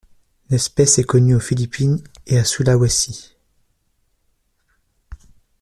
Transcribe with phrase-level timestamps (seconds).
[0.49, 3.35] L'espèce est connue aux Philippines et à Sulawesi.